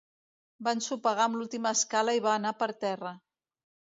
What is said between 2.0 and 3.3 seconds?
i va anar per terra.